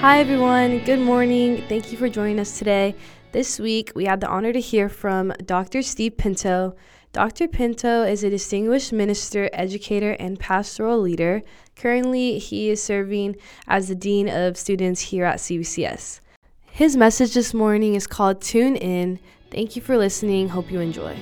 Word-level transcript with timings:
Hi, 0.00 0.20
everyone. 0.20 0.78
Good 0.84 1.00
morning. 1.00 1.64
Thank 1.68 1.90
you 1.90 1.98
for 1.98 2.08
joining 2.08 2.38
us 2.38 2.56
today. 2.56 2.94
This 3.32 3.58
week, 3.58 3.90
we 3.96 4.04
had 4.04 4.20
the 4.20 4.28
honor 4.28 4.52
to 4.52 4.60
hear 4.60 4.88
from 4.88 5.32
Dr. 5.44 5.82
Steve 5.82 6.16
Pinto. 6.16 6.76
Dr. 7.12 7.48
Pinto 7.48 8.04
is 8.04 8.22
a 8.22 8.30
distinguished 8.30 8.92
minister, 8.92 9.50
educator, 9.52 10.12
and 10.12 10.38
pastoral 10.38 11.00
leader. 11.00 11.42
Currently, 11.74 12.38
he 12.38 12.70
is 12.70 12.80
serving 12.80 13.38
as 13.66 13.88
the 13.88 13.96
Dean 13.96 14.28
of 14.28 14.56
Students 14.56 15.00
here 15.00 15.24
at 15.24 15.40
CVCS. 15.40 16.20
His 16.70 16.96
message 16.96 17.34
this 17.34 17.52
morning 17.52 17.96
is 17.96 18.06
called 18.06 18.40
Tune 18.40 18.76
In. 18.76 19.18
Thank 19.50 19.74
you 19.74 19.82
for 19.82 19.98
listening. 19.98 20.50
Hope 20.50 20.70
you 20.70 20.78
enjoy. 20.78 21.16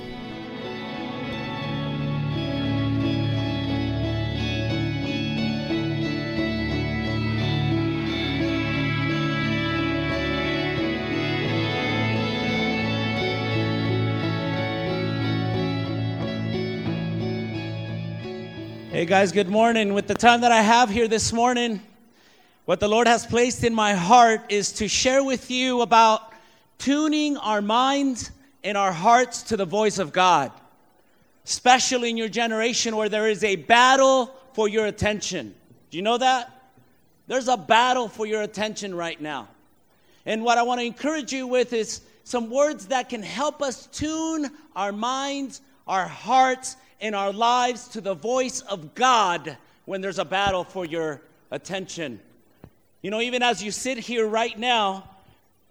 Hey 18.97 19.05
guys, 19.05 19.31
good 19.31 19.47
morning. 19.47 19.93
With 19.93 20.07
the 20.07 20.15
time 20.15 20.41
that 20.41 20.51
I 20.51 20.63
have 20.63 20.89
here 20.89 21.07
this 21.07 21.31
morning, 21.31 21.83
what 22.65 22.79
the 22.79 22.87
Lord 22.87 23.05
has 23.05 23.27
placed 23.27 23.63
in 23.63 23.71
my 23.71 23.93
heart 23.93 24.41
is 24.49 24.71
to 24.71 24.87
share 24.87 25.23
with 25.23 25.51
you 25.51 25.81
about 25.81 26.33
tuning 26.79 27.37
our 27.37 27.61
minds 27.61 28.31
and 28.63 28.75
our 28.75 28.91
hearts 28.91 29.43
to 29.43 29.55
the 29.55 29.65
voice 29.65 29.99
of 29.99 30.11
God, 30.11 30.51
especially 31.45 32.09
in 32.09 32.17
your 32.17 32.27
generation 32.27 32.95
where 32.95 33.07
there 33.07 33.29
is 33.29 33.43
a 33.43 33.55
battle 33.55 34.35
for 34.53 34.67
your 34.67 34.87
attention. 34.87 35.53
Do 35.91 35.97
you 35.97 36.01
know 36.01 36.17
that? 36.17 36.49
There's 37.27 37.49
a 37.49 37.55
battle 37.55 38.09
for 38.09 38.25
your 38.25 38.41
attention 38.41 38.95
right 38.95 39.21
now. 39.21 39.47
And 40.25 40.43
what 40.43 40.57
I 40.57 40.63
want 40.63 40.81
to 40.81 40.85
encourage 40.87 41.31
you 41.31 41.45
with 41.45 41.71
is 41.71 42.01
some 42.23 42.49
words 42.49 42.87
that 42.87 43.09
can 43.09 43.21
help 43.21 43.61
us 43.61 43.85
tune 43.85 44.49
our 44.75 44.91
minds, 44.91 45.61
our 45.87 46.07
hearts, 46.07 46.77
in 46.99 47.13
our 47.13 47.31
lives 47.31 47.87
to 47.89 48.01
the 48.01 48.13
voice 48.13 48.61
of 48.61 48.95
God 48.95 49.57
when 49.85 50.01
there's 50.01 50.19
a 50.19 50.25
battle 50.25 50.63
for 50.63 50.85
your 50.85 51.21
attention. 51.51 52.19
You 53.01 53.11
know, 53.11 53.21
even 53.21 53.43
as 53.43 53.63
you 53.63 53.71
sit 53.71 53.97
here 53.97 54.27
right 54.27 54.57
now, 54.57 55.09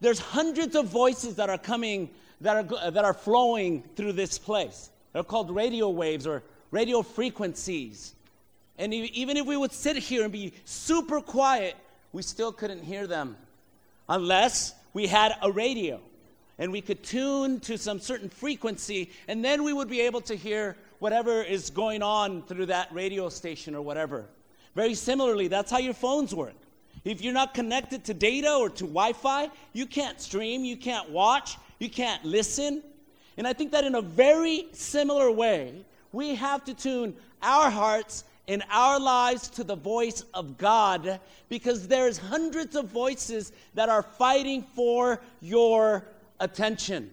there's 0.00 0.18
hundreds 0.18 0.76
of 0.76 0.86
voices 0.86 1.36
that 1.36 1.50
are 1.50 1.58
coming, 1.58 2.10
that 2.40 2.72
are, 2.72 2.90
that 2.90 3.04
are 3.04 3.14
flowing 3.14 3.82
through 3.96 4.12
this 4.12 4.38
place. 4.38 4.90
They're 5.12 5.24
called 5.24 5.50
radio 5.50 5.88
waves 5.88 6.26
or 6.26 6.42
radio 6.70 7.02
frequencies. 7.02 8.14
And 8.78 8.92
even 8.92 9.36
if 9.36 9.46
we 9.46 9.56
would 9.56 9.72
sit 9.72 9.96
here 9.96 10.22
and 10.22 10.32
be 10.32 10.52
super 10.64 11.20
quiet, 11.20 11.74
we 12.12 12.22
still 12.22 12.52
couldn't 12.52 12.82
hear 12.82 13.06
them 13.06 13.36
unless 14.08 14.74
we 14.92 15.06
had 15.06 15.32
a 15.42 15.50
radio 15.50 16.00
and 16.58 16.72
we 16.72 16.80
could 16.80 17.02
tune 17.02 17.60
to 17.60 17.76
some 17.76 18.00
certain 18.00 18.30
frequency, 18.30 19.10
and 19.28 19.44
then 19.44 19.62
we 19.62 19.72
would 19.72 19.88
be 19.88 20.00
able 20.00 20.22
to 20.22 20.34
hear 20.34 20.76
whatever 20.98 21.42
is 21.42 21.70
going 21.70 22.02
on 22.02 22.42
through 22.42 22.66
that 22.66 22.92
radio 22.92 23.28
station 23.28 23.74
or 23.74 23.82
whatever. 23.82 24.26
Very 24.74 24.94
similarly, 24.94 25.48
that's 25.48 25.70
how 25.70 25.78
your 25.78 25.94
phones 25.94 26.34
work. 26.34 26.54
If 27.04 27.20
you're 27.20 27.32
not 27.32 27.54
connected 27.54 28.04
to 28.04 28.14
data 28.14 28.52
or 28.52 28.68
to 28.68 28.84
Wi 28.84 29.12
Fi, 29.12 29.48
you 29.72 29.86
can't 29.86 30.20
stream, 30.20 30.64
you 30.64 30.76
can't 30.76 31.08
watch, 31.10 31.56
you 31.78 31.88
can't 31.88 32.24
listen. 32.24 32.82
And 33.36 33.46
I 33.46 33.52
think 33.52 33.72
that 33.72 33.84
in 33.84 33.94
a 33.94 34.02
very 34.02 34.66
similar 34.72 35.30
way, 35.30 35.84
we 36.12 36.34
have 36.34 36.64
to 36.64 36.74
tune 36.74 37.14
our 37.42 37.70
hearts 37.70 38.24
and 38.48 38.62
our 38.70 38.98
lives 38.98 39.48
to 39.50 39.64
the 39.64 39.76
voice 39.76 40.24
of 40.34 40.56
God 40.56 41.20
because 41.48 41.86
there's 41.88 42.18
hundreds 42.18 42.76
of 42.76 42.86
voices 42.86 43.52
that 43.74 43.88
are 43.88 44.02
fighting 44.02 44.62
for 44.74 45.20
your 45.40 46.04
attention. 46.40 47.10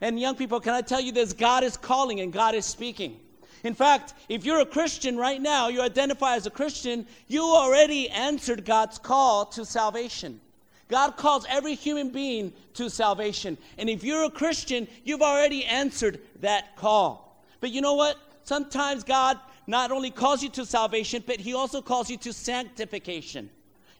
And 0.00 0.18
young 0.18 0.34
people, 0.34 0.60
can 0.60 0.74
I 0.74 0.80
tell 0.80 1.00
you 1.00 1.12
this? 1.12 1.32
God 1.32 1.62
is 1.62 1.76
calling 1.76 2.20
and 2.20 2.32
God 2.32 2.54
is 2.54 2.66
speaking. 2.66 3.18
In 3.64 3.74
fact, 3.74 4.14
if 4.28 4.44
you're 4.44 4.60
a 4.60 4.66
Christian 4.66 5.16
right 5.16 5.40
now, 5.40 5.68
you 5.68 5.82
identify 5.82 6.34
as 6.36 6.46
a 6.46 6.50
Christian, 6.50 7.06
you 7.28 7.42
already 7.42 8.08
answered 8.10 8.64
God's 8.64 8.98
call 8.98 9.46
to 9.46 9.64
salvation. 9.64 10.40
God 10.88 11.16
calls 11.16 11.46
every 11.48 11.74
human 11.74 12.10
being 12.10 12.52
to 12.74 12.90
salvation. 12.90 13.56
And 13.78 13.88
if 13.88 14.04
you're 14.04 14.24
a 14.24 14.30
Christian, 14.30 14.88
you've 15.04 15.22
already 15.22 15.64
answered 15.64 16.20
that 16.40 16.76
call. 16.76 17.42
But 17.60 17.70
you 17.70 17.80
know 17.80 17.94
what? 17.94 18.16
Sometimes 18.44 19.04
God 19.04 19.38
not 19.66 19.92
only 19.92 20.10
calls 20.10 20.42
you 20.42 20.48
to 20.50 20.66
salvation, 20.66 21.22
but 21.26 21.40
He 21.40 21.54
also 21.54 21.80
calls 21.80 22.10
you 22.10 22.16
to 22.18 22.32
sanctification. 22.32 23.48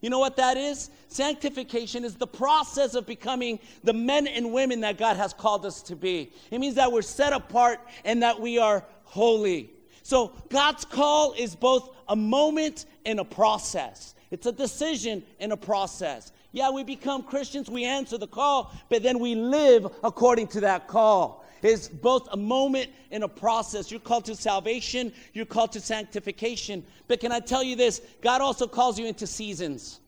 You 0.02 0.10
know 0.10 0.18
what 0.18 0.36
that 0.36 0.58
is? 0.58 0.90
Sanctification 1.08 2.04
is 2.04 2.16
the 2.16 2.26
process 2.26 2.94
of 2.94 3.06
becoming 3.06 3.60
the 3.84 3.92
men 3.92 4.26
and 4.26 4.52
women 4.52 4.80
that 4.80 4.98
God 4.98 5.16
has 5.16 5.32
called 5.32 5.64
us 5.64 5.80
to 5.82 5.96
be. 5.96 6.32
It 6.50 6.58
means 6.58 6.74
that 6.74 6.90
we're 6.90 7.02
set 7.02 7.32
apart 7.32 7.80
and 8.04 8.22
that 8.22 8.38
we 8.38 8.58
are 8.58 8.84
holy. 9.04 9.70
So 10.02 10.32
God's 10.50 10.84
call 10.84 11.32
is 11.34 11.54
both 11.54 11.94
a 12.08 12.16
moment 12.16 12.86
and 13.06 13.20
a 13.20 13.24
process. 13.24 14.14
It's 14.32 14.46
a 14.46 14.52
decision 14.52 15.22
and 15.38 15.52
a 15.52 15.56
process. 15.56 16.32
Yeah, 16.50 16.70
we 16.70 16.82
become 16.82 17.22
Christians, 17.22 17.70
we 17.70 17.84
answer 17.84 18.18
the 18.18 18.26
call, 18.26 18.74
but 18.90 19.02
then 19.02 19.20
we 19.20 19.34
live 19.34 19.86
according 20.02 20.48
to 20.48 20.60
that 20.60 20.88
call. 20.88 21.41
It's 21.62 21.88
both 21.88 22.28
a 22.32 22.36
moment 22.36 22.90
and 23.10 23.22
a 23.22 23.28
process. 23.28 23.90
You're 23.90 24.00
called 24.00 24.24
to 24.26 24.34
salvation, 24.34 25.12
you're 25.32 25.46
called 25.46 25.72
to 25.72 25.80
sanctification. 25.80 26.84
But 27.08 27.20
can 27.20 27.32
I 27.32 27.40
tell 27.40 27.62
you 27.62 27.76
this? 27.76 28.02
God 28.20 28.40
also 28.40 28.66
calls 28.66 28.98
you 28.98 29.06
into 29.06 29.26
seasons. 29.26 30.00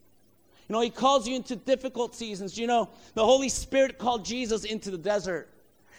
You 0.69 0.73
know, 0.73 0.81
He 0.81 0.91
calls 0.91 1.29
you 1.29 1.37
into 1.37 1.57
difficult 1.57 2.15
seasons. 2.15 2.59
You 2.59 2.67
know, 2.67 2.89
the 3.15 3.25
Holy 3.25 3.49
Spirit 3.49 3.99
called 3.99 4.25
Jesus 4.25 4.65
into 4.65 4.91
the 4.91 4.99
desert. 4.99 5.49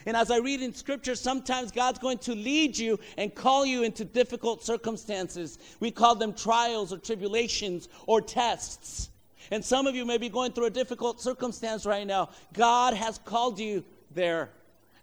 And 0.06 0.16
as 0.16 0.30
I 0.30 0.38
read 0.38 0.62
in 0.62 0.74
scripture, 0.74 1.16
sometimes 1.16 1.72
God's 1.72 1.98
going 1.98 2.20
to 2.20 2.36
lead 2.36 2.78
you 2.78 3.00
and 3.18 3.34
call 3.34 3.66
you 3.66 3.84
into 3.84 4.06
difficult 4.06 4.64
circumstances. 4.64 5.58
We 5.80 5.90
call 5.90 6.16
them 6.16 6.34
trials 6.34 6.94
or 6.94 6.98
tribulations 6.98 7.90
or 8.06 8.22
tests. 8.22 9.10
And 9.52 9.64
some 9.64 9.88
of 9.88 9.96
you 9.96 10.06
may 10.06 10.18
be 10.18 10.30
going 10.30 10.52
through 10.52 10.66
a 10.66 10.72
difficult 10.72 11.22
circumstance 11.22 11.86
right 11.86 12.06
now. 12.06 12.30
God 12.54 12.94
has 12.94 13.18
called 13.20 13.60
you 13.60 13.84
there. 14.12 14.50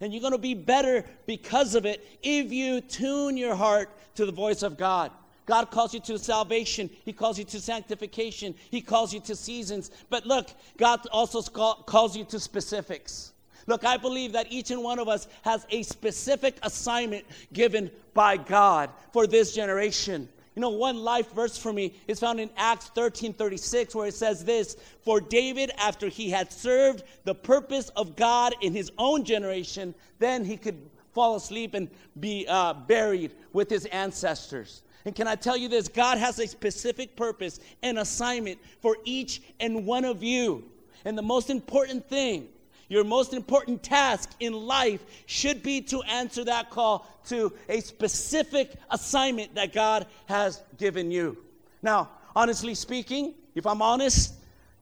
And 0.03 0.11
you're 0.11 0.19
going 0.19 0.33
to 0.33 0.37
be 0.37 0.53
better 0.53 1.05
because 1.25 1.75
of 1.75 1.85
it 1.85 2.05
if 2.21 2.51
you 2.51 2.81
tune 2.81 3.37
your 3.37 3.55
heart 3.55 3.89
to 4.15 4.25
the 4.25 4.33
voice 4.33 4.61
of 4.61 4.77
God. 4.77 5.11
God 5.45 5.71
calls 5.71 5.93
you 5.93 6.01
to 6.01 6.19
salvation. 6.19 6.89
He 7.05 7.13
calls 7.13 7.39
you 7.39 7.45
to 7.45 7.61
sanctification. 7.61 8.53
He 8.69 8.81
calls 8.81 9.13
you 9.13 9.21
to 9.21 9.33
seasons. 9.33 9.91
But 10.09 10.25
look, 10.25 10.49
God 10.75 11.07
also 11.07 11.41
calls 11.41 12.17
you 12.17 12.25
to 12.25 12.39
specifics. 12.41 13.31
Look, 13.65 13.85
I 13.85 13.95
believe 13.95 14.33
that 14.33 14.51
each 14.51 14.71
and 14.71 14.83
one 14.83 14.99
of 14.99 15.07
us 15.07 15.29
has 15.43 15.65
a 15.69 15.83
specific 15.83 16.57
assignment 16.63 17.23
given 17.53 17.89
by 18.13 18.35
God 18.35 18.89
for 19.13 19.25
this 19.25 19.55
generation. 19.55 20.27
You 20.55 20.61
know, 20.61 20.69
one 20.69 20.97
life 20.97 21.31
verse 21.33 21.57
for 21.57 21.73
me 21.73 21.95
is 22.07 22.19
found 22.19 22.39
in 22.39 22.49
Acts 22.55 22.87
13 22.87 23.33
36, 23.33 23.95
where 23.95 24.07
it 24.07 24.13
says 24.13 24.45
this 24.45 24.77
For 25.03 25.19
David, 25.19 25.71
after 25.77 26.09
he 26.09 26.29
had 26.29 26.51
served 26.51 27.03
the 27.23 27.33
purpose 27.33 27.89
of 27.89 28.15
God 28.15 28.53
in 28.61 28.73
his 28.73 28.91
own 28.97 29.23
generation, 29.23 29.95
then 30.19 30.45
he 30.45 30.57
could 30.57 30.89
fall 31.13 31.35
asleep 31.35 31.73
and 31.73 31.89
be 32.19 32.45
uh, 32.47 32.73
buried 32.73 33.33
with 33.51 33.69
his 33.69 33.85
ancestors. 33.87 34.83
And 35.05 35.15
can 35.15 35.27
I 35.27 35.35
tell 35.35 35.57
you 35.57 35.67
this? 35.67 35.87
God 35.87 36.17
has 36.17 36.39
a 36.39 36.47
specific 36.47 37.15
purpose 37.15 37.59
and 37.81 37.99
assignment 37.99 38.59
for 38.81 38.97
each 39.03 39.41
and 39.59 39.85
one 39.85 40.05
of 40.05 40.23
you. 40.23 40.63
And 41.05 41.17
the 41.17 41.23
most 41.23 41.49
important 41.49 42.07
thing 42.07 42.47
your 42.93 43.03
most 43.03 43.33
important 43.33 43.81
task 43.81 44.29
in 44.39 44.53
life 44.53 45.03
should 45.25 45.63
be 45.63 45.81
to 45.81 46.03
answer 46.03 46.43
that 46.45 46.69
call 46.69 47.07
to 47.25 47.51
a 47.67 47.79
specific 47.79 48.75
assignment 48.91 49.55
that 49.55 49.73
God 49.73 50.05
has 50.27 50.61
given 50.77 51.09
you. 51.09 51.37
Now, 51.81 52.11
honestly 52.35 52.75
speaking, 52.75 53.33
if 53.55 53.65
I'm 53.65 53.81
honest, 53.81 54.35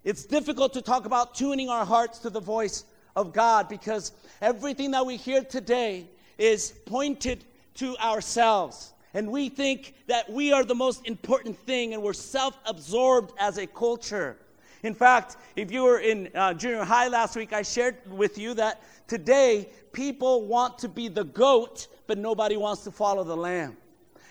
it's 0.04 0.26
difficult 0.26 0.74
to 0.74 0.82
talk 0.82 1.06
about 1.06 1.36
tuning 1.36 1.70
our 1.70 1.86
hearts 1.86 2.20
to 2.20 2.30
the 2.30 2.42
voice 2.42 2.84
of 3.16 3.32
God 3.32 3.70
because 3.70 4.12
everything 4.42 4.92
that 4.92 5.06
we 5.06 5.16
hear 5.16 5.44
today 5.44 6.08
is 6.38 6.74
pointed 6.86 7.46
to 7.76 7.96
ourselves. 7.98 8.94
And 9.14 9.32
we 9.32 9.48
think 9.48 9.94
that 10.08 10.30
we 10.30 10.52
are 10.52 10.66
the 10.66 10.76
most 10.76 11.08
important 11.08 11.58
thing 11.60 11.94
and 11.94 12.04
we're 12.04 12.14
self 12.14 12.58
absorbed 12.66 13.34
as 13.40 13.58
a 13.58 13.68
culture. 13.68 14.38
In 14.84 14.96
fact, 14.96 15.38
if 15.56 15.72
you 15.72 15.84
were 15.84 16.00
in 16.00 16.30
uh, 16.34 16.54
junior 16.54 16.84
high 16.84 17.08
last 17.08 17.36
week, 17.36 17.54
I 17.54 17.62
shared 17.62 17.96
with 18.10 18.38
you 18.38 18.54
that 18.56 18.82
today 19.08 19.70
people 19.94 20.46
want 20.46 20.80
to 20.80 20.88
be 20.88 21.08
the 21.08 21.24
goat, 21.24 21.88
but 22.08 22.18
nobody 22.18 22.58
wants 22.58 22.84
to 22.86 22.92
follow 22.92 23.24
the 23.24 23.38
lamb. 23.38 23.78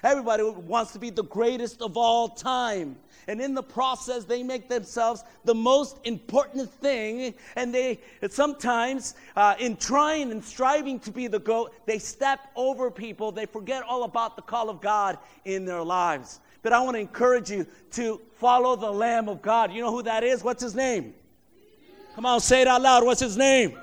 Everybody 0.02 0.42
wants 0.42 0.92
to 0.92 0.98
be 0.98 1.10
the 1.10 1.24
greatest 1.24 1.82
of 1.82 1.96
all 1.96 2.28
time. 2.28 2.96
And 3.28 3.40
in 3.40 3.54
the 3.54 3.62
process, 3.62 4.24
they 4.24 4.42
make 4.42 4.68
themselves 4.68 5.22
the 5.44 5.54
most 5.54 5.98
important 6.04 6.70
thing. 6.70 7.34
And 7.54 7.72
they 7.72 8.00
sometimes, 8.28 9.14
uh, 9.36 9.54
in 9.58 9.76
trying 9.76 10.32
and 10.32 10.42
striving 10.42 10.98
to 11.00 11.12
be 11.12 11.26
the 11.26 11.38
goat, 11.38 11.74
they 11.86 11.98
step 11.98 12.40
over 12.56 12.90
people. 12.90 13.30
They 13.30 13.46
forget 13.46 13.82
all 13.82 14.04
about 14.04 14.36
the 14.36 14.42
call 14.42 14.70
of 14.70 14.80
God 14.80 15.18
in 15.44 15.64
their 15.64 15.82
lives. 15.82 16.40
But 16.62 16.72
I 16.72 16.80
want 16.80 16.96
to 16.96 17.00
encourage 17.00 17.50
you 17.50 17.66
to 17.92 18.20
follow 18.38 18.76
the 18.76 18.90
Lamb 18.90 19.28
of 19.28 19.40
God. 19.42 19.72
You 19.72 19.80
know 19.82 19.90
who 19.90 20.02
that 20.02 20.24
is? 20.24 20.44
What's 20.44 20.62
his 20.62 20.74
name? 20.74 21.14
Come 22.14 22.26
on, 22.26 22.40
say 22.40 22.62
it 22.62 22.66
out 22.66 22.82
loud. 22.82 23.04
What's 23.04 23.20
his 23.20 23.36
name? 23.36 23.78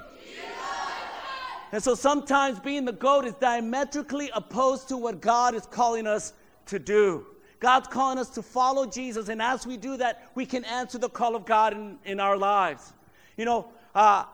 And 1.72 1.84
so 1.84 1.96
sometimes 1.96 2.60
being 2.60 2.86
the 2.86 2.94
goat 2.94 3.26
is 3.26 3.34
diametrically 3.34 4.30
opposed 4.34 4.88
to 4.90 4.98
what 4.98 5.20
God 5.20 5.54
is 5.54 5.66
calling 5.66 6.08
us 6.08 6.34
to 6.68 6.80
do. 6.80 7.26
God's 7.60 7.88
calling 7.88 8.20
us 8.20 8.30
to 8.30 8.42
follow 8.42 8.86
Jesus, 8.86 9.30
and 9.30 9.42
as 9.42 9.66
we 9.66 9.78
do 9.78 9.98
that, 9.98 10.30
we 10.36 10.46
can 10.46 10.64
answer 10.66 10.98
the 10.98 11.10
call 11.10 11.36
of 11.36 11.46
God 11.46 11.74
in, 11.74 11.98
in 12.06 12.20
our 12.20 12.38
lives. 12.38 12.94
You 13.36 13.46
know, 13.46 13.68
uh, 13.96 14.26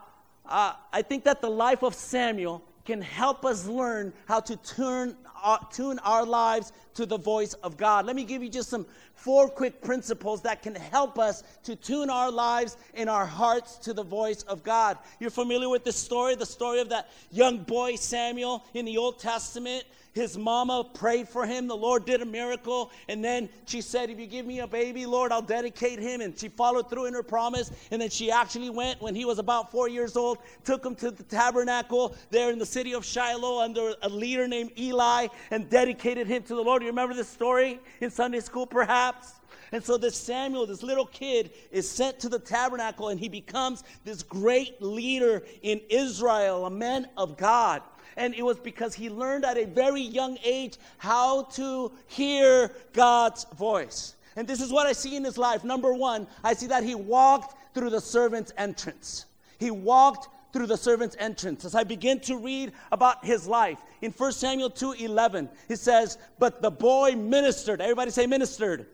uh, 0.46 0.74
I 0.92 1.02
think 1.02 1.24
that 1.24 1.40
the 1.40 1.50
life 1.50 1.82
of 1.82 1.94
Samuel 1.94 2.62
can 2.84 3.00
help 3.00 3.44
us 3.46 3.66
learn 3.66 4.12
how 4.26 4.40
to 4.40 4.56
turn, 4.56 5.16
uh, 5.44 5.58
tune 5.70 6.00
our 6.00 6.24
lives 6.24 6.72
to 6.94 7.06
the 7.06 7.18
voice 7.18 7.54
of 7.54 7.76
God. 7.76 8.06
Let 8.06 8.16
me 8.16 8.24
give 8.24 8.42
you 8.42 8.48
just 8.48 8.70
some 8.70 8.86
four 9.14 9.48
quick 9.48 9.82
principles 9.82 10.42
that 10.42 10.62
can 10.62 10.74
help 10.74 11.18
us 11.18 11.44
to 11.64 11.76
tune 11.76 12.10
our 12.10 12.30
lives 12.30 12.76
and 12.94 13.08
our 13.08 13.26
hearts 13.26 13.76
to 13.78 13.92
the 13.92 14.02
voice 14.02 14.42
of 14.44 14.62
God. 14.62 14.98
You're 15.20 15.30
familiar 15.30 15.68
with 15.68 15.84
this 15.84 15.96
story, 15.96 16.34
the 16.34 16.46
story 16.46 16.80
of 16.80 16.88
that 16.88 17.10
young 17.30 17.58
boy 17.58 17.96
Samuel 17.96 18.64
in 18.74 18.84
the 18.84 18.96
Old 18.96 19.18
Testament 19.18 19.84
his 20.14 20.38
mama 20.38 20.88
prayed 20.94 21.28
for 21.28 21.44
him. 21.44 21.66
The 21.66 21.76
Lord 21.76 22.06
did 22.06 22.22
a 22.22 22.24
miracle. 22.24 22.92
And 23.08 23.22
then 23.22 23.48
she 23.66 23.80
said, 23.80 24.10
If 24.10 24.20
you 24.20 24.26
give 24.26 24.46
me 24.46 24.60
a 24.60 24.66
baby, 24.66 25.06
Lord, 25.06 25.32
I'll 25.32 25.42
dedicate 25.42 25.98
him. 25.98 26.20
And 26.20 26.38
she 26.38 26.48
followed 26.48 26.88
through 26.88 27.06
in 27.06 27.14
her 27.14 27.22
promise. 27.22 27.72
And 27.90 28.00
then 28.00 28.10
she 28.10 28.30
actually 28.30 28.70
went 28.70 29.02
when 29.02 29.16
he 29.16 29.24
was 29.24 29.40
about 29.40 29.72
four 29.72 29.88
years 29.88 30.16
old, 30.16 30.38
took 30.62 30.86
him 30.86 30.94
to 30.96 31.10
the 31.10 31.24
tabernacle 31.24 32.14
there 32.30 32.52
in 32.52 32.60
the 32.60 32.66
city 32.66 32.94
of 32.94 33.04
Shiloh 33.04 33.60
under 33.60 33.94
a 34.02 34.08
leader 34.08 34.46
named 34.46 34.70
Eli 34.78 35.26
and 35.50 35.68
dedicated 35.68 36.28
him 36.28 36.44
to 36.44 36.54
the 36.54 36.62
Lord. 36.62 36.82
You 36.82 36.88
remember 36.88 37.14
this 37.14 37.28
story 37.28 37.80
in 38.00 38.08
Sunday 38.10 38.40
school, 38.40 38.66
perhaps? 38.66 39.32
And 39.72 39.82
so 39.82 39.96
this 39.96 40.16
Samuel, 40.16 40.66
this 40.66 40.84
little 40.84 41.06
kid, 41.06 41.50
is 41.72 41.90
sent 41.90 42.20
to 42.20 42.28
the 42.28 42.38
tabernacle 42.38 43.08
and 43.08 43.18
he 43.18 43.28
becomes 43.28 43.82
this 44.04 44.22
great 44.22 44.80
leader 44.80 45.42
in 45.62 45.80
Israel, 45.88 46.66
a 46.66 46.70
man 46.70 47.08
of 47.16 47.36
God 47.36 47.82
and 48.16 48.34
it 48.34 48.42
was 48.42 48.58
because 48.58 48.94
he 48.94 49.10
learned 49.10 49.44
at 49.44 49.56
a 49.56 49.66
very 49.66 50.02
young 50.02 50.38
age 50.44 50.76
how 50.98 51.42
to 51.52 51.92
hear 52.06 52.70
God's 52.92 53.44
voice. 53.56 54.14
And 54.36 54.48
this 54.48 54.60
is 54.60 54.72
what 54.72 54.86
I 54.86 54.92
see 54.92 55.16
in 55.16 55.24
his 55.24 55.38
life. 55.38 55.64
Number 55.64 55.92
one, 55.92 56.26
I 56.42 56.54
see 56.54 56.66
that 56.66 56.82
he 56.82 56.94
walked 56.94 57.56
through 57.74 57.90
the 57.90 58.00
servant's 58.00 58.52
entrance. 58.56 59.26
He 59.58 59.70
walked 59.70 60.28
through 60.52 60.66
the 60.66 60.76
servant's 60.76 61.16
entrance. 61.18 61.64
As 61.64 61.74
I 61.74 61.84
begin 61.84 62.20
to 62.20 62.36
read 62.36 62.72
about 62.92 63.24
his 63.24 63.46
life, 63.46 63.78
in 64.02 64.12
1 64.12 64.32
Samuel 64.32 64.70
2:11, 64.70 65.48
he 65.68 65.76
says, 65.76 66.18
"But 66.38 66.62
the 66.62 66.70
boy 66.70 67.16
ministered." 67.16 67.80
Everybody 67.80 68.10
say 68.10 68.26
ministered. 68.26 68.86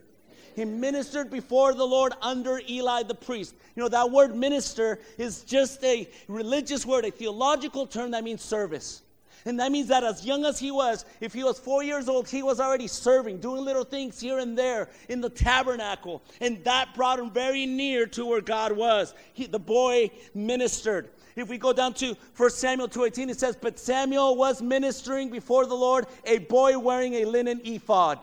He 0.56 0.64
ministered 0.64 1.30
before 1.30 1.74
the 1.74 1.86
Lord 1.86 2.12
under 2.20 2.60
Eli 2.68 3.02
the 3.04 3.14
priest. 3.14 3.54
You 3.76 3.82
know, 3.82 3.88
that 3.88 4.10
word 4.10 4.34
minister 4.34 5.00
is 5.16 5.42
just 5.42 5.82
a 5.84 6.08
religious 6.28 6.84
word, 6.84 7.04
a 7.04 7.10
theological 7.10 7.86
term 7.86 8.10
that 8.12 8.24
means 8.24 8.42
service. 8.42 9.02
And 9.44 9.58
that 9.60 9.72
means 9.72 9.88
that 9.88 10.04
as 10.04 10.24
young 10.24 10.44
as 10.44 10.58
he 10.58 10.70
was, 10.70 11.04
if 11.20 11.32
he 11.32 11.44
was 11.44 11.58
four 11.58 11.82
years 11.82 12.08
old, 12.08 12.28
he 12.28 12.42
was 12.42 12.60
already 12.60 12.86
serving, 12.86 13.38
doing 13.38 13.64
little 13.64 13.84
things 13.84 14.20
here 14.20 14.38
and 14.38 14.56
there 14.56 14.88
in 15.08 15.20
the 15.20 15.30
tabernacle. 15.30 16.22
And 16.40 16.62
that 16.64 16.94
brought 16.94 17.18
him 17.18 17.30
very 17.30 17.66
near 17.66 18.06
to 18.08 18.26
where 18.26 18.40
God 18.40 18.72
was. 18.72 19.14
He, 19.32 19.46
the 19.46 19.58
boy 19.58 20.10
ministered. 20.34 21.10
If 21.36 21.48
we 21.48 21.58
go 21.58 21.72
down 21.72 21.94
to 21.94 22.16
1 22.36 22.50
Samuel 22.50 22.88
2.18, 22.88 23.30
it 23.30 23.40
says, 23.40 23.56
But 23.56 23.78
Samuel 23.78 24.36
was 24.36 24.60
ministering 24.60 25.30
before 25.30 25.66
the 25.66 25.74
Lord, 25.74 26.06
a 26.24 26.38
boy 26.38 26.78
wearing 26.78 27.14
a 27.14 27.24
linen 27.24 27.60
ephod. 27.64 28.18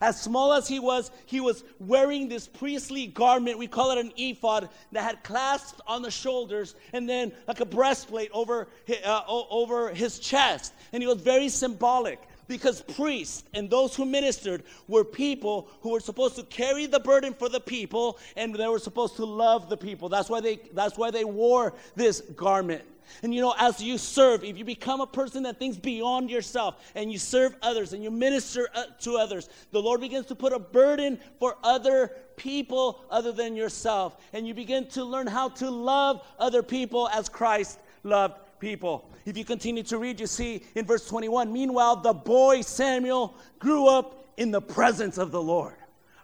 As 0.00 0.20
small 0.20 0.52
as 0.52 0.68
he 0.68 0.78
was, 0.78 1.10
he 1.26 1.40
was 1.40 1.64
wearing 1.80 2.28
this 2.28 2.46
priestly 2.46 3.06
garment. 3.06 3.58
We 3.58 3.66
call 3.66 3.90
it 3.90 3.98
an 3.98 4.12
ephod 4.16 4.68
that 4.92 5.02
had 5.02 5.22
clasps 5.24 5.80
on 5.86 6.02
the 6.02 6.10
shoulders 6.10 6.74
and 6.92 7.08
then 7.08 7.32
like 7.46 7.60
a 7.60 7.64
breastplate 7.64 8.30
over, 8.32 8.68
uh, 9.04 9.22
over 9.26 9.90
his 9.90 10.18
chest. 10.18 10.72
And 10.92 11.02
he 11.02 11.06
was 11.06 11.20
very 11.20 11.48
symbolic 11.48 12.20
because 12.46 12.80
priests 12.80 13.44
and 13.54 13.68
those 13.68 13.94
who 13.94 14.04
ministered 14.04 14.62
were 14.88 15.04
people 15.04 15.68
who 15.82 15.90
were 15.90 16.00
supposed 16.00 16.36
to 16.36 16.42
carry 16.44 16.86
the 16.86 17.00
burden 17.00 17.34
for 17.34 17.48
the 17.48 17.60
people 17.60 18.18
and 18.36 18.54
they 18.54 18.66
were 18.66 18.78
supposed 18.78 19.16
to 19.16 19.24
love 19.24 19.68
the 19.68 19.76
people. 19.76 20.08
That's 20.08 20.30
why 20.30 20.40
they, 20.40 20.60
that's 20.72 20.96
why 20.96 21.10
they 21.10 21.24
wore 21.24 21.74
this 21.94 22.20
garment. 22.20 22.82
And 23.22 23.34
you 23.34 23.40
know, 23.40 23.54
as 23.58 23.80
you 23.80 23.98
serve, 23.98 24.44
if 24.44 24.56
you 24.58 24.64
become 24.64 25.00
a 25.00 25.06
person 25.06 25.42
that 25.44 25.58
thinks 25.58 25.76
beyond 25.76 26.30
yourself 26.30 26.76
and 26.94 27.10
you 27.10 27.18
serve 27.18 27.56
others 27.62 27.92
and 27.92 28.02
you 28.02 28.10
minister 28.10 28.68
uh, 28.74 28.84
to 29.00 29.16
others, 29.16 29.48
the 29.72 29.80
Lord 29.80 30.00
begins 30.00 30.26
to 30.26 30.34
put 30.34 30.52
a 30.52 30.58
burden 30.58 31.18
for 31.38 31.56
other 31.62 32.12
people 32.36 33.04
other 33.10 33.32
than 33.32 33.56
yourself. 33.56 34.16
And 34.32 34.46
you 34.46 34.54
begin 34.54 34.86
to 34.88 35.04
learn 35.04 35.26
how 35.26 35.48
to 35.50 35.70
love 35.70 36.26
other 36.38 36.62
people 36.62 37.08
as 37.08 37.28
Christ 37.28 37.80
loved 38.04 38.34
people. 38.60 39.10
If 39.24 39.36
you 39.36 39.44
continue 39.44 39.82
to 39.84 39.98
read, 39.98 40.20
you 40.20 40.26
see 40.26 40.62
in 40.74 40.86
verse 40.86 41.06
21 41.06 41.52
Meanwhile, 41.52 41.96
the 41.96 42.14
boy 42.14 42.62
Samuel 42.62 43.34
grew 43.58 43.86
up 43.86 44.24
in 44.36 44.50
the 44.50 44.60
presence 44.60 45.18
of 45.18 45.32
the 45.32 45.42
Lord. 45.42 45.74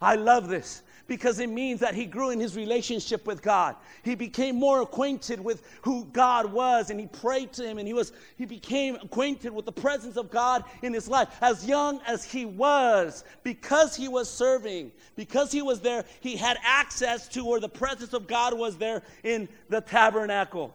I 0.01 0.17
love 0.17 0.49
this 0.49 0.83
because 1.07 1.39
it 1.39 1.49
means 1.49 1.81
that 1.81 1.95
he 1.95 2.07
grew 2.07 2.31
in 2.31 2.41
his 2.41 2.57
relationship 2.57 3.27
with 3.27 3.43
God. 3.43 3.77
He 4.03 4.15
became 4.15 4.57
more 4.57 4.83
acquainted 4.83 5.41
with 5.41 5.63
who 5.83 6.05
God 6.07 6.51
was 6.53 6.91
and 6.91 6.99
he 6.99 7.07
prayed 7.07 7.53
to 7.55 7.67
him 7.67 7.79
and 7.79 7.87
he 7.87 7.95
was 7.95 8.13
he 8.37 8.47
became 8.47 8.97
acquainted 8.97 9.53
with 9.53 9.67
the 9.67 9.73
presence 9.73 10.17
of 10.17 10.31
God 10.31 10.65
in 10.83 10.93
his 10.93 11.09
life. 11.09 11.29
As 11.41 11.67
young 11.67 12.01
as 12.07 12.25
he 12.25 12.45
was, 12.45 13.25
because 13.43 13.95
he 13.95 14.09
was 14.09 14.31
serving, 14.31 14.93
because 15.17 15.53
he 15.53 15.63
was 15.63 15.81
there, 15.81 16.05
he 16.21 16.37
had 16.37 16.59
access 16.65 17.29
to 17.29 17.45
where 17.45 17.61
the 17.61 17.69
presence 17.69 18.13
of 18.13 18.27
God 18.27 18.57
was 18.57 18.77
there 18.77 19.03
in 19.23 19.49
the 19.69 19.81
tabernacle. 19.81 20.75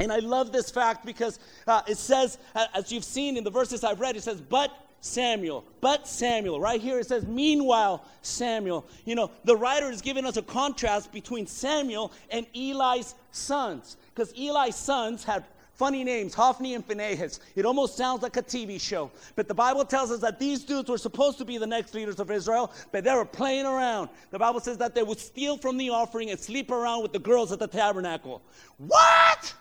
And 0.00 0.12
I 0.12 0.18
love 0.18 0.52
this 0.52 0.70
fact 0.70 1.06
because 1.06 1.38
uh, 1.66 1.82
it 1.86 1.96
says, 1.96 2.38
as 2.74 2.92
you've 2.92 3.04
seen 3.04 3.36
in 3.36 3.44
the 3.44 3.50
verses 3.50 3.82
I've 3.82 4.00
read, 4.00 4.16
it 4.16 4.22
says, 4.22 4.40
But 4.40 4.70
Samuel. 5.06 5.64
But 5.80 6.06
Samuel. 6.06 6.60
Right 6.60 6.80
here 6.80 6.98
it 6.98 7.06
says, 7.06 7.26
meanwhile, 7.26 8.04
Samuel. 8.22 8.86
You 9.04 9.14
know, 9.14 9.30
the 9.44 9.56
writer 9.56 9.90
is 9.90 10.02
giving 10.02 10.26
us 10.26 10.36
a 10.36 10.42
contrast 10.42 11.12
between 11.12 11.46
Samuel 11.46 12.12
and 12.30 12.46
Eli's 12.54 13.14
sons. 13.30 13.96
Because 14.14 14.32
Eli's 14.32 14.76
sons 14.76 15.24
had 15.24 15.44
funny 15.76 16.04
names, 16.04 16.34
Hophni 16.34 16.74
and 16.74 16.84
Phinehas. 16.84 17.40
It 17.54 17.66
almost 17.66 17.96
sounds 17.96 18.22
like 18.22 18.36
a 18.36 18.42
TV 18.42 18.80
show. 18.80 19.10
But 19.36 19.46
the 19.46 19.54
Bible 19.54 19.84
tells 19.84 20.10
us 20.10 20.20
that 20.20 20.38
these 20.38 20.64
dudes 20.64 20.88
were 20.88 20.98
supposed 20.98 21.38
to 21.38 21.44
be 21.44 21.58
the 21.58 21.66
next 21.66 21.94
leaders 21.94 22.18
of 22.18 22.30
Israel, 22.30 22.72
but 22.92 23.04
they 23.04 23.14
were 23.14 23.24
playing 23.24 23.66
around. 23.66 24.08
The 24.30 24.38
Bible 24.38 24.60
says 24.60 24.78
that 24.78 24.94
they 24.94 25.02
would 25.02 25.18
steal 25.18 25.58
from 25.58 25.76
the 25.76 25.90
offering 25.90 26.30
and 26.30 26.40
sleep 26.40 26.70
around 26.70 27.02
with 27.02 27.12
the 27.12 27.18
girls 27.18 27.52
at 27.52 27.58
the 27.58 27.68
tabernacle. 27.68 28.42
What? 28.78 29.54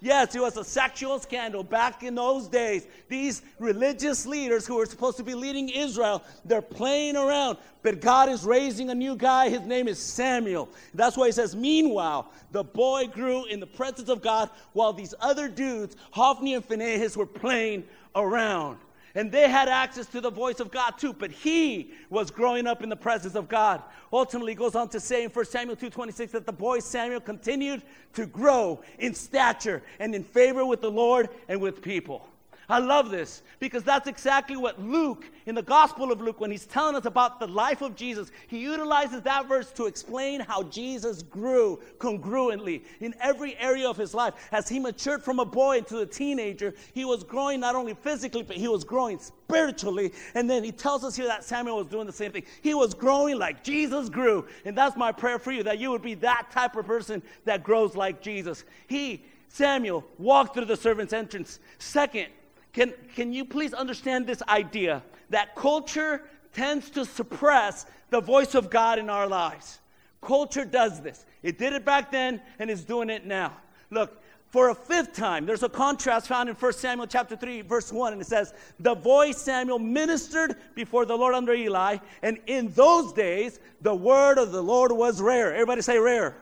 Yes, 0.00 0.34
it 0.34 0.40
was 0.40 0.56
a 0.56 0.64
sexual 0.64 1.18
scandal 1.18 1.62
back 1.62 2.02
in 2.02 2.14
those 2.14 2.46
days. 2.46 2.86
These 3.08 3.42
religious 3.58 4.26
leaders 4.26 4.66
who 4.66 4.76
were 4.76 4.86
supposed 4.86 5.16
to 5.16 5.22
be 5.22 5.34
leading 5.34 5.70
Israel, 5.70 6.22
they're 6.44 6.60
playing 6.60 7.16
around. 7.16 7.58
But 7.82 8.00
God 8.00 8.28
is 8.28 8.44
raising 8.44 8.90
a 8.90 8.94
new 8.94 9.16
guy. 9.16 9.48
His 9.48 9.62
name 9.62 9.88
is 9.88 9.98
Samuel. 9.98 10.68
That's 10.92 11.16
why 11.16 11.26
he 11.26 11.32
says, 11.32 11.56
Meanwhile, 11.56 12.30
the 12.52 12.64
boy 12.64 13.06
grew 13.06 13.46
in 13.46 13.60
the 13.60 13.66
presence 13.66 14.08
of 14.08 14.20
God 14.20 14.50
while 14.74 14.92
these 14.92 15.14
other 15.20 15.48
dudes, 15.48 15.96
Hophni 16.10 16.54
and 16.54 16.64
Phinehas, 16.64 17.16
were 17.16 17.26
playing 17.26 17.84
around. 18.14 18.78
And 19.16 19.30
they 19.30 19.48
had 19.48 19.68
access 19.68 20.06
to 20.06 20.20
the 20.20 20.30
voice 20.30 20.58
of 20.58 20.72
God 20.72 20.98
too, 20.98 21.12
but 21.12 21.30
he 21.30 21.92
was 22.10 22.32
growing 22.32 22.66
up 22.66 22.82
in 22.82 22.88
the 22.88 22.96
presence 22.96 23.36
of 23.36 23.48
God. 23.48 23.80
Ultimately 24.12 24.56
goes 24.56 24.74
on 24.74 24.88
to 24.88 24.98
say 24.98 25.22
in 25.22 25.30
1 25.30 25.44
Samuel 25.44 25.76
2:26 25.76 26.32
that 26.32 26.46
the 26.46 26.52
boy 26.52 26.80
Samuel 26.80 27.20
continued 27.20 27.82
to 28.14 28.26
grow 28.26 28.82
in 28.98 29.14
stature 29.14 29.82
and 30.00 30.14
in 30.14 30.24
favor 30.24 30.64
with 30.66 30.80
the 30.80 30.90
Lord 30.90 31.28
and 31.48 31.60
with 31.60 31.80
people. 31.80 32.28
I 32.68 32.78
love 32.78 33.10
this 33.10 33.42
because 33.60 33.82
that's 33.82 34.08
exactly 34.08 34.56
what 34.56 34.80
Luke, 34.80 35.30
in 35.46 35.54
the 35.54 35.62
Gospel 35.62 36.10
of 36.10 36.20
Luke, 36.20 36.40
when 36.40 36.50
he's 36.50 36.66
telling 36.66 36.96
us 36.96 37.04
about 37.04 37.38
the 37.38 37.46
life 37.46 37.82
of 37.82 37.94
Jesus, 37.94 38.30
he 38.46 38.58
utilizes 38.58 39.20
that 39.22 39.46
verse 39.46 39.70
to 39.72 39.86
explain 39.86 40.40
how 40.40 40.62
Jesus 40.64 41.22
grew 41.22 41.78
congruently 41.98 42.82
in 43.00 43.14
every 43.20 43.56
area 43.58 43.88
of 43.88 43.96
his 43.96 44.14
life. 44.14 44.34
As 44.52 44.68
he 44.68 44.78
matured 44.78 45.22
from 45.22 45.40
a 45.40 45.44
boy 45.44 45.78
into 45.78 45.98
a 45.98 46.06
teenager, 46.06 46.74
he 46.94 47.04
was 47.04 47.22
growing 47.22 47.60
not 47.60 47.74
only 47.74 47.94
physically, 47.94 48.42
but 48.42 48.56
he 48.56 48.68
was 48.68 48.82
growing 48.82 49.18
spiritually. 49.18 50.12
And 50.34 50.48
then 50.48 50.64
he 50.64 50.72
tells 50.72 51.04
us 51.04 51.14
here 51.14 51.26
that 51.26 51.44
Samuel 51.44 51.76
was 51.76 51.86
doing 51.86 52.06
the 52.06 52.12
same 52.12 52.32
thing. 52.32 52.44
He 52.62 52.72
was 52.72 52.94
growing 52.94 53.38
like 53.38 53.62
Jesus 53.62 54.08
grew. 54.08 54.46
And 54.64 54.76
that's 54.76 54.96
my 54.96 55.12
prayer 55.12 55.38
for 55.38 55.52
you 55.52 55.62
that 55.64 55.78
you 55.78 55.90
would 55.90 56.02
be 56.02 56.14
that 56.14 56.50
type 56.50 56.76
of 56.76 56.86
person 56.86 57.22
that 57.44 57.62
grows 57.62 57.94
like 57.94 58.22
Jesus. 58.22 58.64
He, 58.86 59.24
Samuel, 59.48 60.04
walked 60.18 60.54
through 60.54 60.64
the 60.64 60.76
servant's 60.76 61.12
entrance. 61.12 61.58
Second, 61.78 62.28
can, 62.74 62.92
can 63.14 63.32
you 63.32 63.44
please 63.44 63.72
understand 63.72 64.26
this 64.26 64.42
idea 64.48 65.02
that 65.30 65.54
culture 65.54 66.22
tends 66.52 66.90
to 66.90 67.04
suppress 67.04 67.86
the 68.10 68.20
voice 68.20 68.54
of 68.54 68.68
God 68.68 68.98
in 68.98 69.08
our 69.08 69.28
lives? 69.28 69.78
Culture 70.20 70.64
does 70.64 71.00
this. 71.00 71.24
It 71.42 71.58
did 71.58 71.72
it 71.72 71.84
back 71.84 72.10
then 72.10 72.42
and 72.58 72.68
it's 72.70 72.82
doing 72.82 73.10
it 73.10 73.26
now. 73.26 73.56
Look, 73.90 74.20
for 74.54 74.68
a 74.68 74.74
fifth 74.74 75.12
time. 75.14 75.46
There's 75.46 75.64
a 75.64 75.68
contrast 75.68 76.28
found 76.28 76.48
in 76.48 76.54
1 76.54 76.72
Samuel 76.74 77.08
chapter 77.08 77.34
3, 77.34 77.62
verse 77.62 77.92
1, 77.92 78.12
and 78.12 78.22
it 78.22 78.28
says, 78.28 78.54
The 78.78 78.94
voice 78.94 79.38
Samuel 79.38 79.80
ministered 79.80 80.54
before 80.76 81.04
the 81.06 81.16
Lord 81.16 81.34
under 81.34 81.52
Eli, 81.52 81.96
and 82.22 82.38
in 82.46 82.68
those 82.68 83.12
days 83.12 83.58
the 83.80 83.94
word 83.94 84.38
of 84.38 84.52
the 84.52 84.62
Lord 84.62 84.92
was 84.92 85.20
rare. 85.20 85.52
Everybody 85.52 85.82
say 85.82 85.98
rare. 85.98 86.36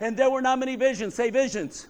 And 0.00 0.16
there 0.16 0.30
were 0.30 0.40
not 0.40 0.58
many 0.58 0.76
visions. 0.76 1.14
Say 1.14 1.28
visions. 1.28 1.86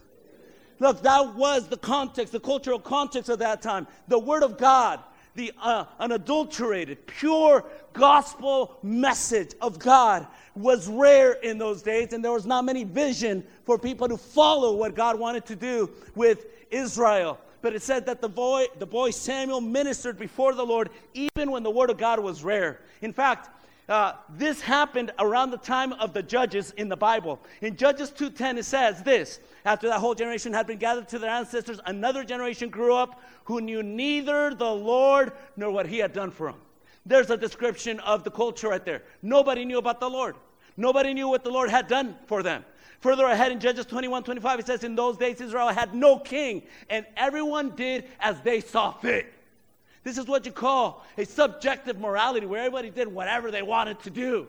Look, 0.78 1.02
that 1.02 1.34
was 1.34 1.68
the 1.68 1.76
context, 1.76 2.32
the 2.32 2.40
cultural 2.40 2.78
context 2.78 3.30
of 3.30 3.38
that 3.38 3.62
time. 3.62 3.86
The 4.08 4.18
word 4.18 4.42
of 4.42 4.58
God 4.58 5.00
the 5.36 5.52
uh, 5.60 5.84
unadulterated, 6.00 7.06
pure 7.06 7.64
gospel 7.92 8.78
message 8.82 9.52
of 9.60 9.78
God 9.78 10.26
was 10.54 10.88
rare 10.88 11.32
in 11.34 11.58
those 11.58 11.82
days, 11.82 12.12
and 12.12 12.24
there 12.24 12.32
was 12.32 12.46
not 12.46 12.64
many 12.64 12.84
vision 12.84 13.44
for 13.64 13.78
people 13.78 14.08
to 14.08 14.16
follow 14.16 14.74
what 14.74 14.94
God 14.94 15.18
wanted 15.18 15.44
to 15.46 15.56
do 15.56 15.90
with 16.14 16.46
Israel. 16.70 17.38
But 17.62 17.74
it 17.74 17.82
said 17.82 18.06
that 18.06 18.20
the 18.20 18.28
boy, 18.28 18.66
the 18.78 18.86
boy 18.86 19.10
Samuel 19.10 19.60
ministered 19.60 20.18
before 20.18 20.54
the 20.54 20.64
Lord 20.64 20.90
even 21.14 21.50
when 21.50 21.62
the 21.62 21.70
word 21.70 21.90
of 21.90 21.98
God 21.98 22.18
was 22.18 22.42
rare. 22.42 22.80
In 23.02 23.12
fact, 23.12 23.50
uh, 23.88 24.14
this 24.28 24.60
happened 24.60 25.12
around 25.18 25.50
the 25.50 25.58
time 25.58 25.92
of 25.94 26.12
the 26.12 26.22
judges 26.22 26.72
in 26.72 26.88
the 26.88 26.96
Bible. 26.96 27.40
In 27.60 27.76
Judges 27.76 28.10
2:10 28.10 28.58
it 28.58 28.64
says 28.64 29.02
this, 29.02 29.38
after 29.64 29.88
that 29.88 30.00
whole 30.00 30.14
generation 30.14 30.52
had 30.52 30.66
been 30.66 30.78
gathered 30.78 31.08
to 31.08 31.18
their 31.18 31.30
ancestors, 31.30 31.80
another 31.86 32.24
generation 32.24 32.68
grew 32.68 32.94
up 32.94 33.22
who 33.44 33.60
knew 33.60 33.82
neither 33.82 34.54
the 34.54 34.70
Lord 34.70 35.32
nor 35.56 35.70
what 35.70 35.86
he 35.86 35.98
had 35.98 36.12
done 36.12 36.30
for 36.30 36.50
them. 36.50 36.60
There's 37.04 37.30
a 37.30 37.36
description 37.36 38.00
of 38.00 38.24
the 38.24 38.30
culture 38.30 38.68
right 38.70 38.84
there. 38.84 39.02
Nobody 39.22 39.64
knew 39.64 39.78
about 39.78 40.00
the 40.00 40.10
Lord. 40.10 40.34
Nobody 40.76 41.14
knew 41.14 41.28
what 41.28 41.44
the 41.44 41.50
Lord 41.50 41.70
had 41.70 41.86
done 41.86 42.16
for 42.26 42.42
them. 42.42 42.64
Further 43.00 43.26
ahead 43.26 43.52
in 43.52 43.60
Judges 43.60 43.86
21 43.86 44.24
25, 44.24 44.60
it 44.60 44.66
says, 44.66 44.82
In 44.82 44.96
those 44.96 45.16
days 45.16 45.40
Israel 45.40 45.68
had 45.68 45.94
no 45.94 46.18
king, 46.18 46.62
and 46.90 47.06
everyone 47.16 47.76
did 47.76 48.08
as 48.18 48.40
they 48.40 48.60
saw 48.60 48.90
fit. 48.92 49.32
This 50.06 50.18
is 50.18 50.26
what 50.28 50.46
you 50.46 50.52
call 50.52 51.04
a 51.18 51.24
subjective 51.24 51.98
morality 51.98 52.46
where 52.46 52.60
everybody 52.60 52.90
did 52.90 53.08
whatever 53.08 53.50
they 53.50 53.62
wanted 53.62 53.98
to 54.04 54.10
do. 54.10 54.46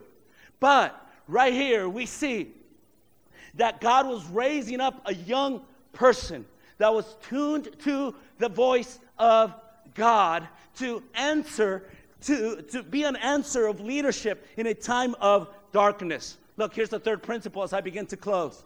But 0.59 0.95
right 1.27 1.51
here, 1.51 1.89
we 1.89 2.05
see 2.05 2.51
that 3.55 3.81
God 3.81 4.05
was 4.05 4.23
raising 4.27 4.79
up 4.79 5.01
a 5.05 5.15
young 5.15 5.63
person 5.93 6.45
that 6.77 6.93
was 6.93 7.15
tuned 7.27 7.69
to 7.85 8.13
the 8.37 8.49
voice 8.49 8.99
of 9.17 9.51
God 9.95 10.47
to 10.75 11.01
answer, 11.15 11.89
to, 12.25 12.61
to 12.61 12.83
be 12.83 13.01
an 13.01 13.15
answer 13.15 13.65
of 13.65 13.79
leadership 13.79 14.45
in 14.57 14.67
a 14.67 14.75
time 14.75 15.15
of 15.19 15.49
darkness. 15.71 16.37
Look, 16.57 16.75
here's 16.75 16.89
the 16.89 16.99
third 16.99 17.23
principle 17.23 17.63
as 17.63 17.73
I 17.73 17.81
begin 17.81 18.05
to 18.05 18.15
close. 18.15 18.63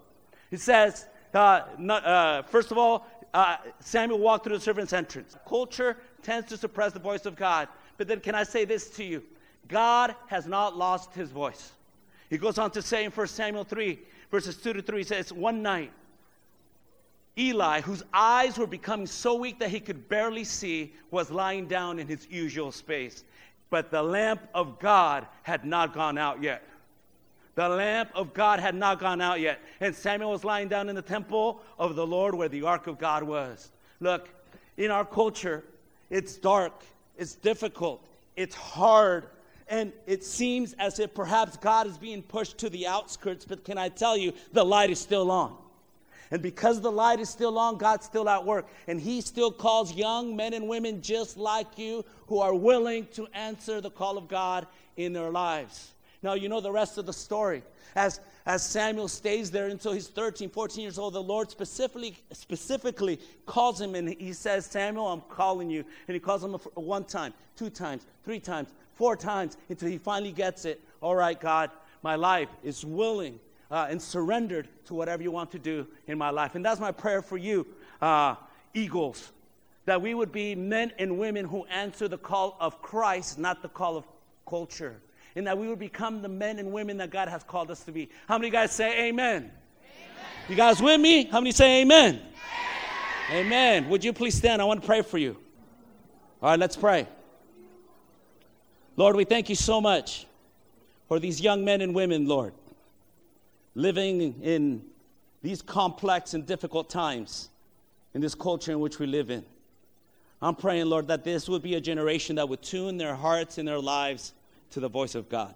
It 0.52 0.60
says, 0.60 1.06
uh, 1.34 1.62
not, 1.78 2.06
uh, 2.06 2.42
first 2.42 2.70
of 2.70 2.78
all, 2.78 3.08
uh, 3.34 3.58
Samuel 3.80 4.20
walked 4.20 4.44
through 4.44 4.58
the 4.58 4.64
servant's 4.64 4.94
entrance. 4.94 5.36
Culture 5.48 5.98
tends 6.22 6.50
to 6.50 6.58
suppress 6.58 6.94
the 6.94 7.00
voice 7.00 7.26
of 7.26 7.36
God. 7.36 7.68
But 7.98 8.08
then, 8.08 8.20
can 8.20 8.36
I 8.36 8.44
say 8.44 8.66
this 8.66 8.90
to 8.92 9.04
you? 9.04 9.24
God 9.68 10.16
has 10.28 10.48
not 10.48 10.78
lost 10.78 11.14
his 11.14 11.30
voice. 11.30 11.72
He 12.30 12.38
goes 12.38 12.58
on 12.58 12.72
to 12.72 12.82
say 12.82 13.06
in 13.06 13.12
1 13.12 13.28
Samuel 13.28 13.64
3, 13.64 14.00
verses 14.30 14.58
2 14.58 14.74
to 14.74 14.82
3, 14.82 14.98
he 14.98 15.04
says, 15.04 15.32
One 15.32 15.62
night, 15.62 15.92
Eli, 17.38 17.82
whose 17.82 18.04
eyes 18.14 18.58
were 18.58 18.68
becoming 18.68 19.08
so 19.08 19.36
weak 19.36 19.60
that 19.60 19.70
he 19.70 19.80
could 19.80 20.10
barely 20.10 20.44
see, 20.44 20.94
was 21.12 21.32
lying 21.32 21.68
down 21.68 22.00
in 22.00 22.08
his 22.08 22.28
usual 22.30 22.72
space. 22.72 23.24
But 23.70 23.90
the 23.90 24.04
lamp 24.04 24.42
of 24.54 24.80
God 24.80 25.26
had 25.44 25.66
not 25.66 25.94
gone 25.94 26.18
out 26.18 26.44
yet. 26.44 26.64
The 27.56 27.68
lamp 27.68 28.10
of 28.16 28.34
God 28.34 28.60
had 28.60 28.76
not 28.76 29.00
gone 29.00 29.22
out 29.22 29.40
yet. 29.40 29.60
And 29.80 29.94
Samuel 29.94 30.32
was 30.32 30.44
lying 30.44 30.68
down 30.68 30.90
in 30.90 30.96
the 30.96 31.02
temple 31.02 31.62
of 31.78 31.96
the 31.96 32.08
Lord 32.08 32.34
where 32.34 32.50
the 32.50 32.64
ark 32.64 32.88
of 32.88 32.98
God 32.98 33.24
was. 33.24 33.72
Look, 34.00 34.30
in 34.78 34.90
our 34.90 35.06
culture, 35.06 35.64
it's 36.10 36.38
dark, 36.38 36.84
it's 37.18 37.36
difficult, 37.36 38.06
it's 38.36 38.56
hard, 38.56 39.26
and 39.68 39.92
it 40.06 40.24
seems 40.24 40.74
as 40.80 41.00
if 41.00 41.14
perhaps 41.14 41.58
God 41.58 41.88
is 41.88 41.98
being 41.98 42.22
pushed 42.22 42.58
to 42.60 42.70
the 42.70 42.88
outskirts. 42.88 43.46
But 43.46 43.64
can 43.64 43.78
I 43.78 43.90
tell 43.90 44.18
you, 44.18 44.34
the 44.54 44.66
light 44.66 44.90
is 44.90 45.00
still 45.00 45.32
on. 45.32 45.56
And 46.32 46.42
because 46.42 46.80
the 46.80 46.92
light 46.92 47.20
is 47.20 47.30
still 47.30 47.60
on, 47.60 47.78
God's 47.78 48.06
still 48.06 48.30
at 48.30 48.46
work. 48.46 48.68
And 48.88 49.00
He 49.00 49.20
still 49.20 49.52
calls 49.52 49.94
young 49.94 50.36
men 50.36 50.54
and 50.54 50.68
women 50.68 51.02
just 51.02 51.38
like 51.38 51.78
you 51.78 52.06
who 52.28 52.40
are 52.40 52.56
willing 52.56 53.08
to 53.14 53.28
answer 53.34 53.82
the 53.82 53.92
call 53.92 54.18
of 54.18 54.30
God 54.30 54.66
in 54.96 55.12
their 55.12 55.30
lives. 55.30 55.92
Now, 56.24 56.36
you 56.36 56.50
know 56.50 56.62
the 56.62 56.72
rest 56.72 56.98
of 56.98 57.06
the 57.06 57.14
story. 57.14 57.64
As, 57.96 58.20
as 58.46 58.64
Samuel 58.64 59.08
stays 59.08 59.50
there 59.50 59.68
until 59.68 59.92
he's 59.92 60.08
13, 60.08 60.50
14 60.50 60.82
years 60.82 61.00
old, 61.00 61.14
the 61.14 61.22
Lord 61.22 61.50
specifically, 61.50 62.16
specifically 62.32 63.20
calls 63.46 63.82
him 63.82 63.96
and 63.96 64.10
he 64.10 64.32
says, 64.34 64.66
Samuel, 64.66 65.08
I'm 65.08 65.22
calling 65.22 65.70
you. 65.70 65.84
And 66.08 66.14
he 66.14 66.20
calls 66.20 66.44
him 66.44 66.54
one 66.76 67.06
time, 67.06 67.34
two 67.56 67.70
times, 67.70 68.06
three 68.24 68.40
times, 68.40 68.70
four 68.94 69.16
times 69.16 69.58
until 69.70 69.90
he 69.90 69.98
finally 69.98 70.32
gets 70.32 70.66
it. 70.66 70.80
All 71.02 71.16
right, 71.16 71.40
God, 71.40 71.72
my 72.04 72.16
life 72.16 72.50
is 72.64 72.86
willing 72.86 73.40
uh, 73.72 73.88
and 73.90 74.00
surrendered 74.00 74.68
to 74.86 74.94
whatever 74.94 75.24
you 75.24 75.32
want 75.32 75.52
to 75.52 75.60
do 75.60 75.88
in 76.06 76.20
my 76.20 76.30
life. 76.30 76.54
And 76.54 76.64
that's 76.64 76.80
my 76.80 76.92
prayer 76.92 77.24
for 77.24 77.38
you, 77.38 77.66
uh, 78.00 78.36
Eagles, 78.76 79.32
that 79.86 80.00
we 80.00 80.14
would 80.14 80.32
be 80.32 80.54
men 80.54 80.92
and 81.00 81.18
women 81.18 81.46
who 81.46 81.66
answer 81.66 82.08
the 82.08 82.18
call 82.18 82.58
of 82.60 82.80
Christ, 82.84 83.40
not 83.40 83.64
the 83.64 83.70
call 83.70 83.98
of 83.98 84.06
culture 84.48 85.02
and 85.36 85.48
that 85.48 85.58
we 85.58 85.68
would 85.68 85.80
become 85.80 86.22
the 86.22 86.28
men 86.28 86.60
and 86.60 86.72
women 86.72 86.98
that 86.98 87.10
God 87.10 87.28
has 87.28 87.44
called 87.44 87.72
us 87.72 87.84
to 87.86 87.92
be. 87.92 88.10
How 88.28 88.38
many 88.38 88.50
guys 88.50 88.72
say 88.72 89.08
amen? 89.08 89.38
amen. 89.38 89.52
You 90.50 90.56
guys 90.56 90.82
with 90.82 91.00
me? 91.00 91.26
How 91.26 91.40
many 91.40 91.52
say 91.52 91.82
amen? 91.82 92.22
amen? 93.30 93.46
Amen. 93.46 93.90
Would 93.90 94.04
you 94.04 94.14
please 94.14 94.36
stand? 94.36 94.62
I 94.62 94.66
want 94.66 94.82
to 94.82 94.88
pray 94.88 95.02
for 95.02 95.18
you. 95.18 95.38
All 96.42 96.50
right, 96.50 96.60
let's 96.60 96.76
pray. 96.76 97.08
Lord, 98.98 99.16
we 99.16 99.24
thank 99.24 99.48
you 99.48 99.56
so 99.56 99.80
much 99.80 100.28
for 101.08 101.20
these 101.20 101.40
young 101.42 101.64
men 101.64 101.82
and 101.82 101.96
women, 101.96 102.28
Lord, 102.28 102.54
living 103.76 104.42
in 104.42 104.82
these 105.42 105.62
complex 105.62 106.34
and 106.34 106.46
difficult 106.46 106.90
times 106.90 107.50
in 108.14 108.22
this 108.22 108.36
culture 108.36 108.72
in 108.72 108.80
which 108.80 109.00
we 109.00 109.08
live 109.08 109.30
in. 109.30 109.46
I'm 110.42 110.56
praying, 110.56 110.88
Lord, 110.88 111.08
that 111.08 111.24
this 111.24 111.48
would 111.48 111.62
be 111.62 111.76
a 111.76 111.82
generation 111.82 112.36
that 112.38 112.50
would 112.50 112.62
tune 112.62 112.98
their 112.98 113.16
hearts 113.16 113.58
and 113.58 113.68
their 113.68 113.80
lives 113.80 114.34
to 114.72 114.80
the 114.80 114.90
voice 114.90 115.16
of 115.16 115.30
God. 115.30 115.54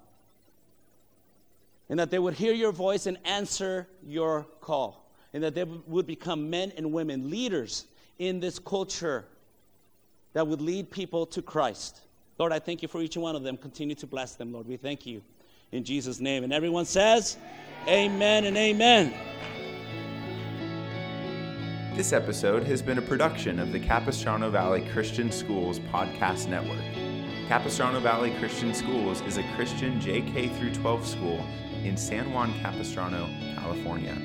And 1.90 2.00
that 2.00 2.10
they 2.10 2.20
would 2.20 2.34
hear 2.34 2.54
your 2.54 2.72
voice 2.72 3.06
and 3.06 3.18
answer 3.26 3.88
your 4.06 4.46
call. 4.62 5.10
And 5.34 5.44
that 5.44 5.54
they 5.54 5.64
would 5.64 6.08
become 6.08 6.50
men 6.50 6.72
and 6.78 6.92
women, 6.92 7.30
leaders 7.30 7.86
in 8.20 8.40
this 8.40 8.58
culture 8.60 9.26
that 10.34 10.48
would 10.48 10.62
lead 10.62 10.90
people 10.90 11.26
to 11.28 11.42
Christ. 11.42 12.02
Lord, 12.38 12.52
I 12.52 12.60
thank 12.60 12.82
you 12.82 12.88
for 12.88 13.02
each 13.02 13.18
one 13.18 13.36
of 13.36 13.44
them. 13.44 13.58
Continue 13.58 13.96
to 13.96 14.08
bless 14.08 14.36
them, 14.36 14.52
Lord. 14.52 14.68
We 14.68 14.78
thank 14.78 15.06
you 15.06 15.22
in 15.72 15.84
Jesus' 15.84 16.20
name. 16.20 16.44
And 16.44 16.52
everyone 16.52 16.86
says, 16.86 17.38
Amen, 17.88 18.44
amen 18.44 18.46
and 18.46 18.58
amen. 18.58 19.14
This 21.96 22.12
episode 22.12 22.64
has 22.64 22.82
been 22.82 22.98
a 22.98 23.02
production 23.02 23.60
of 23.60 23.72
the 23.72 23.80
Capistrano 23.80 24.50
Valley 24.50 24.86
Christian 24.92 25.32
Schools 25.32 25.80
Podcast 25.80 26.50
Network. 26.50 27.15
Capistrano 27.48 28.00
Valley 28.00 28.34
Christian 28.40 28.74
Schools 28.74 29.22
is 29.22 29.38
a 29.38 29.44
Christian 29.56 30.02
JK 30.02 30.58
through 30.58 30.74
12 30.74 31.06
school 31.06 31.46
in 31.84 31.96
San 31.96 32.34
Juan 32.34 32.52
Capistrano, 32.60 33.30
California. 33.56 34.18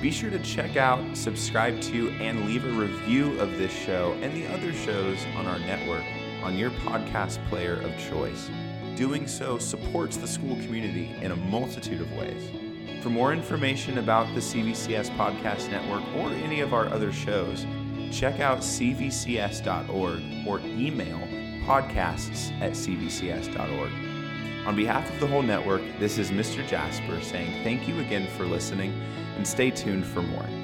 Be 0.00 0.12
sure 0.12 0.30
to 0.30 0.38
check 0.38 0.76
out, 0.76 1.16
subscribe 1.16 1.80
to, 1.82 2.10
and 2.20 2.46
leave 2.46 2.64
a 2.64 2.70
review 2.70 3.36
of 3.40 3.58
this 3.58 3.72
show 3.72 4.16
and 4.22 4.32
the 4.32 4.46
other 4.54 4.72
shows 4.72 5.18
on 5.34 5.46
our 5.46 5.58
network 5.58 6.04
on 6.44 6.56
your 6.56 6.70
podcast 6.70 7.44
player 7.48 7.80
of 7.80 7.98
choice. 7.98 8.48
Doing 8.94 9.26
so 9.26 9.58
supports 9.58 10.16
the 10.16 10.28
school 10.28 10.54
community 10.54 11.12
in 11.20 11.32
a 11.32 11.36
multitude 11.36 12.00
of 12.00 12.12
ways. 12.12 13.02
For 13.02 13.10
more 13.10 13.32
information 13.32 13.98
about 13.98 14.32
the 14.32 14.40
CVCS 14.40 15.10
Podcast 15.16 15.68
Network 15.72 16.04
or 16.14 16.30
any 16.44 16.60
of 16.60 16.72
our 16.72 16.86
other 16.86 17.12
shows, 17.12 17.66
check 18.12 18.38
out 18.38 18.58
cvcs.org 18.58 20.22
or 20.46 20.60
email 20.60 21.18
podcasts 21.70 22.50
at 22.60 22.72
cvcs.org. 22.72 23.92
On 24.66 24.74
behalf 24.74 25.08
of 25.08 25.20
the 25.20 25.26
whole 25.28 25.42
network, 25.42 25.82
this 26.00 26.18
is 26.18 26.32
Mr. 26.32 26.66
Jasper 26.66 27.20
saying 27.20 27.62
thank 27.62 27.86
you 27.86 28.00
again 28.00 28.26
for 28.36 28.44
listening 28.44 28.92
and 29.36 29.46
stay 29.46 29.70
tuned 29.70 30.04
for 30.04 30.20
more. 30.20 30.59